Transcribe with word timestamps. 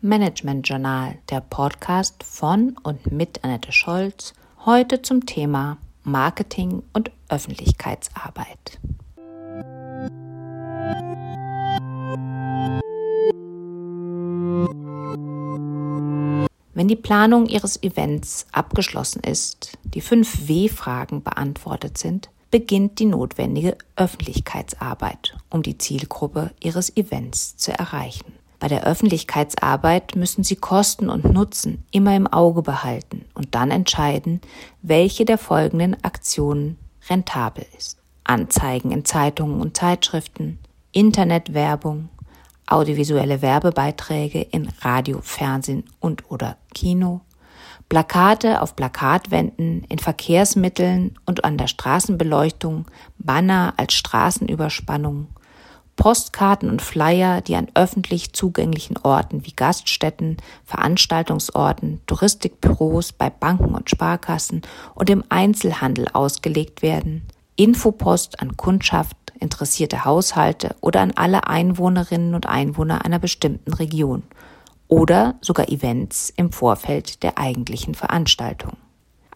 Management 0.00 0.68
Journal, 0.68 1.18
der 1.28 1.40
Podcast 1.40 2.22
von 2.22 2.76
und 2.84 3.10
mit 3.10 3.42
Annette 3.42 3.72
Scholz, 3.72 4.32
heute 4.64 5.02
zum 5.02 5.26
Thema 5.26 5.76
Marketing 6.04 6.84
und 6.92 7.10
Öffentlichkeitsarbeit. 7.28 8.78
Wenn 16.74 16.86
die 16.86 16.94
Planung 16.94 17.46
Ihres 17.46 17.82
Events 17.82 18.46
abgeschlossen 18.52 19.24
ist, 19.24 19.76
die 19.82 20.00
fünf 20.00 20.46
W-Fragen 20.46 21.24
beantwortet 21.24 21.98
sind, 21.98 22.30
beginnt 22.52 23.00
die 23.00 23.06
notwendige 23.06 23.76
Öffentlichkeitsarbeit, 23.96 25.36
um 25.50 25.64
die 25.64 25.76
Zielgruppe 25.76 26.52
Ihres 26.60 26.96
Events 26.96 27.56
zu 27.56 27.76
erreichen. 27.76 28.37
Bei 28.60 28.66
der 28.66 28.84
Öffentlichkeitsarbeit 28.84 30.16
müssen 30.16 30.42
Sie 30.42 30.56
Kosten 30.56 31.08
und 31.08 31.24
Nutzen 31.24 31.84
immer 31.92 32.16
im 32.16 32.26
Auge 32.26 32.62
behalten 32.62 33.24
und 33.34 33.54
dann 33.54 33.70
entscheiden, 33.70 34.40
welche 34.82 35.24
der 35.24 35.38
folgenden 35.38 35.96
Aktionen 36.02 36.76
rentabel 37.08 37.64
ist. 37.76 37.98
Anzeigen 38.24 38.90
in 38.90 39.04
Zeitungen 39.04 39.60
und 39.60 39.76
Zeitschriften, 39.76 40.58
Internetwerbung, 40.92 42.08
audiovisuelle 42.66 43.40
Werbebeiträge 43.42 44.42
in 44.42 44.68
Radio, 44.80 45.20
Fernsehen 45.22 45.84
und 46.00 46.30
oder 46.30 46.56
Kino, 46.74 47.22
Plakate 47.88 48.60
auf 48.60 48.76
Plakatwänden, 48.76 49.84
in 49.84 49.98
Verkehrsmitteln 49.98 51.16
und 51.24 51.44
an 51.44 51.56
der 51.56 51.68
Straßenbeleuchtung, 51.68 52.86
Banner 53.18 53.72
als 53.78 53.94
Straßenüberspannung, 53.94 55.28
Postkarten 55.98 56.70
und 56.70 56.80
Flyer, 56.80 57.40
die 57.40 57.56
an 57.56 57.66
öffentlich 57.74 58.32
zugänglichen 58.32 58.96
Orten 59.02 59.44
wie 59.44 59.52
Gaststätten, 59.52 60.36
Veranstaltungsorten, 60.64 62.00
Touristikbüros, 62.06 63.12
bei 63.12 63.28
Banken 63.28 63.74
und 63.74 63.90
Sparkassen 63.90 64.62
und 64.94 65.10
im 65.10 65.24
Einzelhandel 65.28 66.06
ausgelegt 66.12 66.82
werden, 66.82 67.24
Infopost 67.56 68.40
an 68.40 68.56
Kundschaft, 68.56 69.16
interessierte 69.40 70.04
Haushalte 70.04 70.76
oder 70.80 71.00
an 71.00 71.12
alle 71.16 71.48
Einwohnerinnen 71.48 72.36
und 72.36 72.46
Einwohner 72.46 73.04
einer 73.04 73.18
bestimmten 73.18 73.72
Region 73.72 74.22
oder 74.86 75.34
sogar 75.40 75.68
Events 75.68 76.32
im 76.36 76.52
Vorfeld 76.52 77.24
der 77.24 77.38
eigentlichen 77.38 77.96
Veranstaltung. 77.96 78.76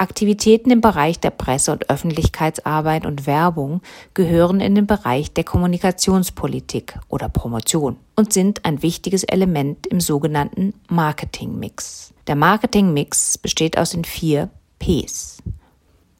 Aktivitäten 0.00 0.70
im 0.70 0.80
Bereich 0.80 1.20
der 1.20 1.28
Presse- 1.28 1.72
und 1.72 1.90
Öffentlichkeitsarbeit 1.90 3.04
und 3.04 3.26
Werbung 3.26 3.82
gehören 4.14 4.62
in 4.62 4.74
den 4.74 4.86
Bereich 4.86 5.30
der 5.34 5.44
Kommunikationspolitik 5.44 6.98
oder 7.08 7.28
Promotion 7.28 7.98
und 8.16 8.32
sind 8.32 8.64
ein 8.64 8.82
wichtiges 8.82 9.24
Element 9.24 9.86
im 9.88 10.00
sogenannten 10.00 10.72
Marketing-Mix. 10.88 12.14
Der 12.26 12.34
Marketing-Mix 12.34 13.36
besteht 13.36 13.76
aus 13.76 13.90
den 13.90 14.04
vier 14.04 14.48
Ps. 14.78 15.42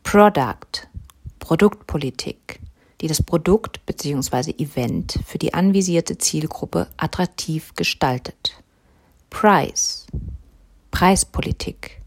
Product, 0.02 0.86
Produktpolitik, 1.38 2.60
die 3.00 3.06
das 3.06 3.22
Produkt 3.22 3.86
bzw. 3.86 4.50
Event 4.58 5.18
für 5.24 5.38
die 5.38 5.54
anvisierte 5.54 6.18
Zielgruppe 6.18 6.86
attraktiv 6.98 7.74
gestaltet. 7.76 8.62
Price, 9.30 10.06
Preispolitik, 10.90 11.99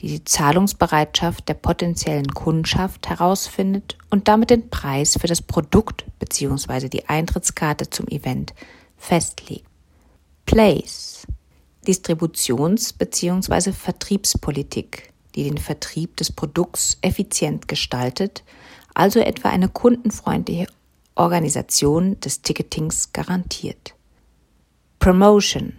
die 0.00 0.08
die 0.08 0.24
Zahlungsbereitschaft 0.24 1.48
der 1.48 1.54
potenziellen 1.54 2.28
Kundschaft 2.28 3.08
herausfindet 3.08 3.98
und 4.08 4.28
damit 4.28 4.50
den 4.50 4.70
Preis 4.70 5.18
für 5.20 5.26
das 5.26 5.42
Produkt 5.42 6.04
bzw. 6.18 6.88
die 6.88 7.08
Eintrittskarte 7.08 7.90
zum 7.90 8.08
Event 8.08 8.54
festlegt. 8.96 9.66
Place, 10.46 11.26
Distributions- 11.86 12.94
bzw. 12.96 13.72
Vertriebspolitik, 13.72 15.12
die 15.34 15.44
den 15.44 15.58
Vertrieb 15.58 16.16
des 16.16 16.32
Produkts 16.32 16.98
effizient 17.02 17.68
gestaltet, 17.68 18.42
also 18.94 19.20
etwa 19.20 19.50
eine 19.50 19.68
kundenfreundliche 19.68 20.66
Organisation 21.14 22.18
des 22.20 22.40
Ticketings 22.40 23.12
garantiert. 23.12 23.94
Promotion, 24.98 25.78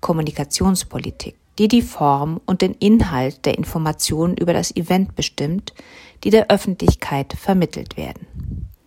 Kommunikationspolitik, 0.00 1.36
die 1.58 1.68
die 1.68 1.82
Form 1.82 2.40
und 2.46 2.62
den 2.62 2.74
Inhalt 2.74 3.44
der 3.44 3.58
Informationen 3.58 4.36
über 4.36 4.52
das 4.52 4.74
Event 4.74 5.14
bestimmt, 5.14 5.74
die 6.24 6.30
der 6.30 6.50
Öffentlichkeit 6.50 7.34
vermittelt 7.34 7.96
werden. 7.96 8.26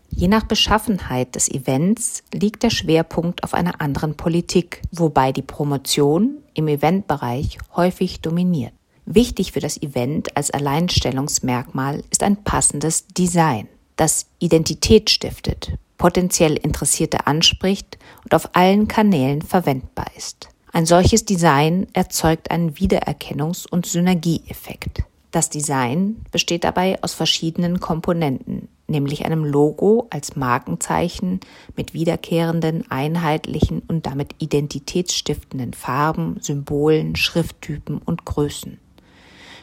Je 0.09 0.29
nach 0.29 0.43
Beschaffenheit 0.43 1.35
des 1.35 1.49
Events 1.49 2.23
liegt 2.33 2.63
der 2.63 2.69
Schwerpunkt 2.69 3.43
auf 3.43 3.53
einer 3.53 3.81
anderen 3.81 4.15
Politik, 4.15 4.81
wobei 4.91 5.33
die 5.33 5.41
Promotion 5.41 6.37
im 6.53 6.69
Eventbereich 6.69 7.57
häufig 7.75 8.21
dominiert. 8.21 8.71
Wichtig 9.05 9.51
für 9.51 9.59
das 9.59 9.81
Event 9.81 10.35
als 10.37 10.51
Alleinstellungsmerkmal 10.51 12.01
ist 12.11 12.23
ein 12.23 12.43
passendes 12.43 13.07
Design, 13.07 13.67
das 13.97 14.27
Identität 14.39 15.09
stiftet, 15.09 15.73
potenziell 15.97 16.55
Interessierte 16.55 17.27
anspricht 17.27 17.99
und 18.23 18.33
auf 18.33 18.49
allen 18.53 18.87
Kanälen 18.87 19.41
verwendbar 19.41 20.07
ist. 20.15 20.49
Ein 20.75 20.85
solches 20.85 21.23
Design 21.23 21.87
erzeugt 21.93 22.51
einen 22.51 22.73
Wiedererkennungs- 22.73 23.65
und 23.65 23.85
Synergieeffekt. 23.85 25.03
Das 25.31 25.49
Design 25.49 26.17
besteht 26.33 26.65
dabei 26.65 27.01
aus 27.01 27.13
verschiedenen 27.13 27.79
Komponenten, 27.79 28.67
nämlich 28.89 29.23
einem 29.23 29.45
Logo 29.45 30.07
als 30.09 30.35
Markenzeichen 30.35 31.39
mit 31.77 31.93
wiederkehrenden, 31.93 32.91
einheitlichen 32.91 33.83
und 33.87 34.05
damit 34.05 34.35
identitätsstiftenden 34.39 35.73
Farben, 35.73 36.39
Symbolen, 36.41 37.15
Schrifttypen 37.15 37.99
und 37.99 38.25
Größen. 38.25 38.77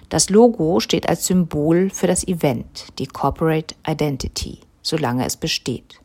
Das 0.08 0.30
Logo 0.30 0.80
steht 0.80 1.10
als 1.10 1.26
Symbol 1.26 1.90
für 1.90 2.06
das 2.06 2.26
Event, 2.26 2.86
die 2.98 3.06
Corporate 3.06 3.74
Identity, 3.86 4.60
solange 4.82 5.24
es 5.24 5.36
besteht. 5.36 6.00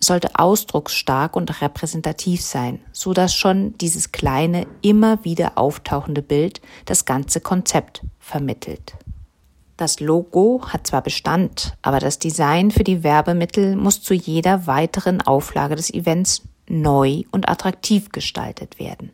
Es 0.00 0.06
sollte 0.08 0.30
ausdrucksstark 0.34 1.36
und 1.36 1.62
repräsentativ 1.62 2.42
sein, 2.42 2.80
so 2.92 3.12
dass 3.12 3.34
schon 3.34 3.76
dieses 3.78 4.12
kleine, 4.12 4.66
immer 4.82 5.24
wieder 5.24 5.56
auftauchende 5.56 6.22
Bild 6.22 6.60
das 6.84 7.04
ganze 7.04 7.40
Konzept 7.40 8.02
vermittelt. 8.18 8.94
Das 9.76 10.00
Logo 10.00 10.62
hat 10.68 10.86
zwar 10.86 11.02
Bestand, 11.02 11.76
aber 11.82 11.98
das 11.98 12.18
Design 12.18 12.70
für 12.70 12.84
die 12.84 13.02
Werbemittel 13.02 13.76
muss 13.76 14.02
zu 14.02 14.14
jeder 14.14 14.66
weiteren 14.66 15.22
Auflage 15.22 15.76
des 15.76 15.92
Events 15.92 16.42
neu 16.68 17.22
und 17.30 17.48
attraktiv 17.48 18.10
gestaltet 18.10 18.78
werden 18.78 19.10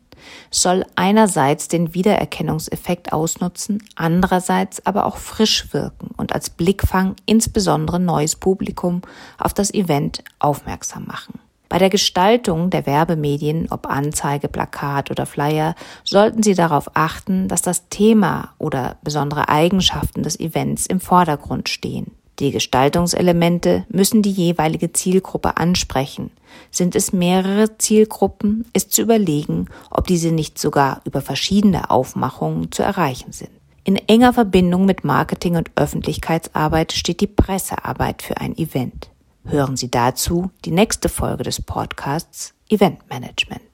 soll 0.51 0.85
einerseits 0.95 1.67
den 1.67 1.93
Wiedererkennungseffekt 1.93 3.13
ausnutzen, 3.13 3.83
andererseits 3.95 4.85
aber 4.85 5.05
auch 5.05 5.17
frisch 5.17 5.73
wirken 5.73 6.11
und 6.17 6.33
als 6.33 6.49
Blickfang 6.49 7.15
insbesondere 7.25 7.99
neues 7.99 8.35
Publikum 8.35 9.01
auf 9.37 9.53
das 9.53 9.73
Event 9.73 10.23
aufmerksam 10.39 11.05
machen. 11.05 11.39
Bei 11.69 11.77
der 11.77 11.91
Gestaltung 11.91 12.71
der 12.71 12.87
Werbemedien, 12.87 13.67
ob 13.69 13.87
Anzeige, 13.87 14.47
Plakat 14.47 15.11
oder 15.11 15.27
Flyer, 15.27 15.75
sollten 16.03 16.41
Sie 16.41 16.55
darauf 16.55 16.89
achten, 16.95 17.47
dass 17.47 17.61
das 17.61 17.89
Thema 17.89 18.55
oder 18.57 18.97
besondere 19.03 19.49
Eigenschaften 19.49 20.23
des 20.23 20.39
Events 20.39 20.87
im 20.87 20.99
Vordergrund 20.99 21.69
stehen. 21.69 22.18
Die 22.39 22.51
Gestaltungselemente 22.51 23.85
müssen 23.89 24.21
die 24.21 24.31
jeweilige 24.31 24.93
Zielgruppe 24.93 25.57
ansprechen. 25.57 26.31
Sind 26.71 26.95
es 26.95 27.11
mehrere 27.11 27.77
Zielgruppen, 27.77 28.65
ist 28.73 28.93
zu 28.93 29.01
überlegen, 29.01 29.67
ob 29.91 30.07
diese 30.07 30.31
nicht 30.31 30.57
sogar 30.57 31.01
über 31.03 31.21
verschiedene 31.21 31.89
Aufmachungen 31.89 32.71
zu 32.71 32.81
erreichen 32.81 33.33
sind. 33.33 33.51
In 33.83 33.95
enger 33.95 34.33
Verbindung 34.33 34.85
mit 34.85 35.03
Marketing 35.03 35.57
und 35.57 35.71
Öffentlichkeitsarbeit 35.75 36.93
steht 36.93 37.21
die 37.21 37.27
Pressearbeit 37.27 38.21
für 38.21 38.37
ein 38.37 38.57
Event. 38.57 39.09
Hören 39.45 39.77
Sie 39.77 39.89
dazu 39.89 40.51
die 40.63 40.71
nächste 40.71 41.09
Folge 41.09 41.43
des 41.43 41.61
Podcasts 41.61 42.53
Event 42.69 42.99
Management. 43.09 43.68